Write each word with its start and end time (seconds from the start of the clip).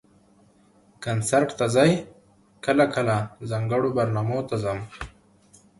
کنسرټ 1.03 1.49
ته 1.59 1.65
ځئ؟ 1.75 1.91
کله 2.65 2.85
کله، 2.95 3.17
ځانګړو 3.49 3.87
برنامو 3.97 4.39
ته 4.49 4.55
ځم 4.63 4.79